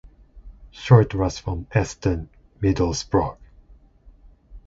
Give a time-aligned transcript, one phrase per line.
[0.71, 2.27] Short was from Eston,
[2.59, 3.37] Middlesbrough.